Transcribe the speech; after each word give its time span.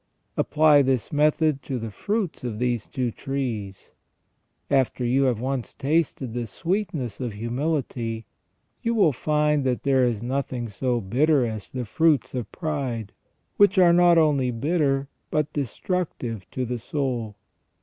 Apply 0.35 0.81
this 0.81 1.11
method 1.13 1.61
to 1.61 1.77
the 1.77 1.91
fruits 1.91 2.43
of 2.43 2.57
these 2.57 2.87
two 2.87 3.11
trees. 3.11 3.91
After 4.67 5.05
you 5.05 5.25
have 5.25 5.39
once 5.39 5.75
tasted 5.75 6.33
the 6.33 6.47
sweetness 6.47 7.19
of 7.19 7.33
humility, 7.33 8.25
you 8.81 8.95
will 8.95 9.11
find 9.13 9.63
that 9.63 9.83
there 9.83 10.03
is 10.03 10.23
nothing 10.23 10.69
so 10.69 11.01
bitter 11.01 11.45
as 11.45 11.69
the 11.69 11.85
fruits 11.85 12.33
of 12.33 12.51
pride, 12.51 13.13
which 13.57 13.77
are 13.77 13.93
not 13.93 14.17
only 14.17 14.49
bitter 14.49 15.07
but 15.29 15.53
destructive 15.53 16.49
to 16.49 16.65
the 16.65 16.79
soul. 16.79 17.35